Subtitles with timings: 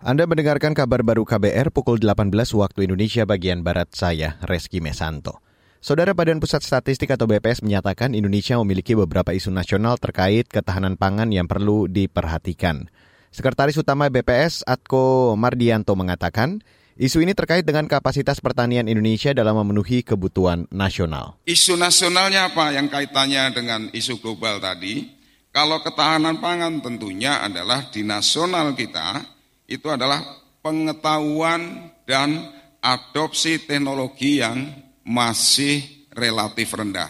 [0.00, 5.44] Anda mendengarkan kabar baru KBR pukul 18 waktu Indonesia bagian Barat saya, Reski Mesanto.
[5.84, 11.28] Saudara Badan Pusat Statistik atau BPS menyatakan Indonesia memiliki beberapa isu nasional terkait ketahanan pangan
[11.28, 12.88] yang perlu diperhatikan.
[13.28, 16.64] Sekretaris Utama BPS Atko Mardianto mengatakan,
[16.96, 21.36] isu ini terkait dengan kapasitas pertanian Indonesia dalam memenuhi kebutuhan nasional.
[21.44, 25.12] Isu nasionalnya apa yang kaitannya dengan isu global tadi?
[25.52, 29.39] Kalau ketahanan pangan tentunya adalah di nasional kita,
[29.70, 30.18] itu adalah
[30.66, 32.50] pengetahuan dan
[32.82, 34.66] adopsi teknologi yang
[35.06, 37.08] masih relatif rendah.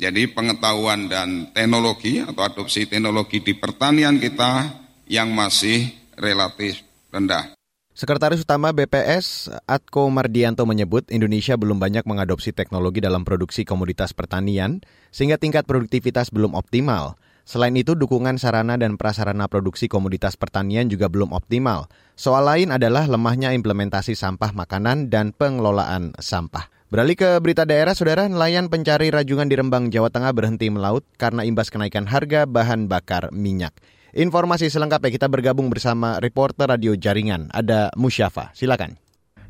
[0.00, 4.72] Jadi pengetahuan dan teknologi atau adopsi teknologi di pertanian kita
[5.04, 6.80] yang masih relatif
[7.12, 7.52] rendah.
[7.92, 14.80] Sekretaris Utama BPS Atko Mardianto menyebut Indonesia belum banyak mengadopsi teknologi dalam produksi komoditas pertanian
[15.12, 17.20] sehingga tingkat produktivitas belum optimal.
[17.48, 21.90] Selain itu, dukungan sarana dan prasarana produksi komoditas pertanian juga belum optimal.
[22.14, 26.68] Soal lain adalah lemahnya implementasi sampah makanan dan pengelolaan sampah.
[26.90, 31.46] Beralih ke berita daerah, saudara, nelayan pencari rajungan di Rembang, Jawa Tengah berhenti melaut karena
[31.46, 33.70] imbas kenaikan harga bahan bakar minyak.
[34.10, 38.50] Informasi selengkapnya kita bergabung bersama reporter radio jaringan, ada Musyafa.
[38.58, 38.98] Silakan.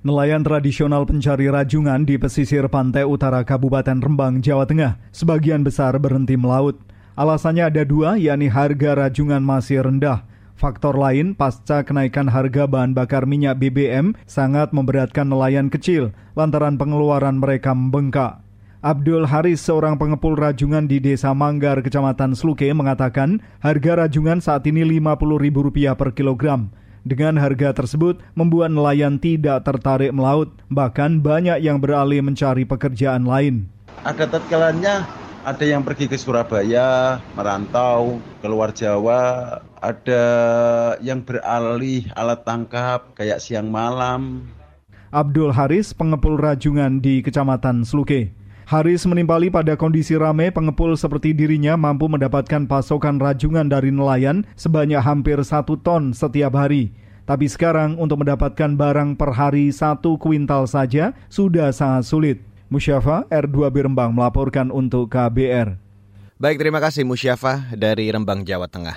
[0.04, 6.36] Nelayan tradisional pencari rajungan di pesisir pantai utara Kabupaten Rembang, Jawa Tengah, sebagian besar berhenti
[6.36, 6.76] melaut.
[7.20, 10.24] Alasannya ada dua, yakni harga rajungan masih rendah.
[10.56, 17.36] Faktor lain, pasca kenaikan harga bahan bakar minyak BBM sangat memberatkan nelayan kecil lantaran pengeluaran
[17.36, 18.40] mereka membengkak.
[18.80, 24.80] Abdul Haris, seorang pengepul rajungan di Desa Manggar, Kecamatan Sluke, mengatakan harga rajungan saat ini
[24.88, 26.72] Rp50.000 per kilogram.
[27.04, 33.68] Dengan harga tersebut, membuat nelayan tidak tertarik melaut, bahkan banyak yang beralih mencari pekerjaan lain.
[34.08, 40.24] Ada tatkalannya ada yang pergi ke Surabaya, merantau, keluar Jawa, ada
[41.00, 44.44] yang beralih alat tangkap kayak siang malam.
[45.10, 48.30] Abdul Haris, pengepul rajungan di Kecamatan Sluke.
[48.70, 55.02] Haris menimpali pada kondisi ramai pengepul seperti dirinya mampu mendapatkan pasokan rajungan dari nelayan sebanyak
[55.02, 56.94] hampir satu ton setiap hari.
[57.26, 62.49] Tapi sekarang untuk mendapatkan barang per hari satu kuintal saja sudah sangat sulit.
[62.70, 65.74] Musyafa R2B Rembang melaporkan untuk KBR.
[66.38, 68.94] Baik, terima kasih Musyafa dari Rembang, Jawa Tengah.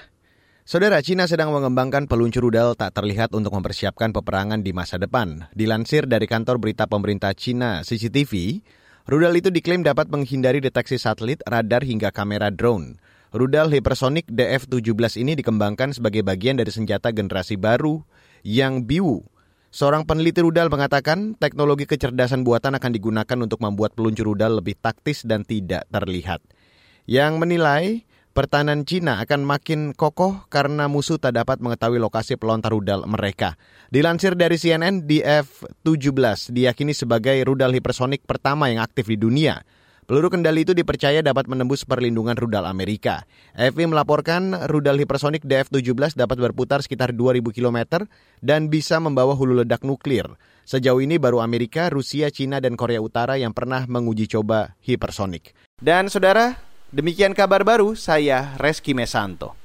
[0.62, 5.50] Saudara, Cina sedang mengembangkan peluncur rudal tak terlihat untuk mempersiapkan peperangan di masa depan.
[5.58, 8.62] Dilansir dari kantor berita pemerintah Cina CCTV,
[9.10, 13.02] rudal itu diklaim dapat menghindari deteksi satelit, radar hingga kamera drone.
[13.34, 18.06] Rudal hipersonik DF-17 ini dikembangkan sebagai bagian dari senjata generasi baru
[18.46, 19.26] yang biu
[19.74, 25.26] Seorang peneliti rudal mengatakan teknologi kecerdasan buatan akan digunakan untuk membuat peluncur rudal lebih taktis
[25.26, 26.46] dan tidak terlihat.
[27.10, 28.06] Yang menilai
[28.38, 33.58] pertahanan Cina akan makin kokoh karena musuh tak dapat mengetahui lokasi pelontar rudal mereka.
[33.90, 39.66] Dilansir dari CNN, DF-17 diyakini sebagai rudal hipersonik pertama yang aktif di dunia.
[40.04, 43.24] Peluru kendali itu dipercaya dapat menembus perlindungan rudal Amerika.
[43.56, 48.04] EFI melaporkan rudal hipersonik DF-17 dapat berputar sekitar 2000 km
[48.44, 50.28] dan bisa membawa hulu ledak nuklir.
[50.68, 55.56] Sejauh ini baru Amerika, Rusia, Cina, dan Korea Utara yang pernah menguji coba hipersonik.
[55.80, 56.60] Dan saudara,
[56.92, 59.63] demikian kabar baru saya Reski Mesanto.